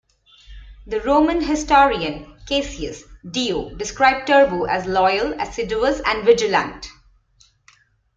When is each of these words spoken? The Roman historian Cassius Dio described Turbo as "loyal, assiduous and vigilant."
The 0.87 0.99
Roman 1.01 1.41
historian 1.41 2.35
Cassius 2.47 3.03
Dio 3.29 3.75
described 3.75 4.25
Turbo 4.25 4.63
as 4.63 4.87
"loyal, 4.87 5.39
assiduous 5.39 5.99
and 6.03 6.25
vigilant." 6.25 6.87